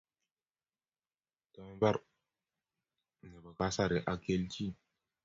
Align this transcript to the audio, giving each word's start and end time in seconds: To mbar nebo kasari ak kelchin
To 1.53 1.61
mbar 1.75 1.95
nebo 3.29 3.49
kasari 3.59 3.97
ak 4.11 4.19
kelchin 4.23 4.71